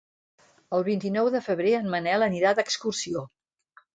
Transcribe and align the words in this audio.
El 0.77 0.85
vint-i-nou 0.87 1.29
de 1.35 1.41
febrer 1.49 1.75
en 1.79 1.91
Manel 1.95 2.27
anirà 2.29 2.53
d'excursió. 2.61 3.23